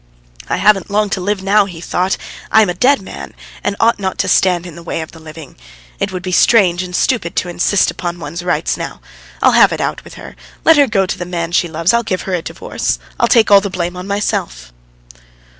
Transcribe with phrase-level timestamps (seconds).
[0.49, 2.17] "I haven't long to live now," he thought.
[2.51, 5.19] "I am a dead man, and ought not to stand in the way of the
[5.19, 5.55] living.
[5.99, 8.99] It would be strange and stupid to insist upon one's rights now.
[9.43, 10.35] I'll have it out with her;
[10.65, 11.93] let her go to the man she loves....
[11.93, 12.97] I'll give her a divorce.
[13.19, 14.73] I'll take the blame on myself."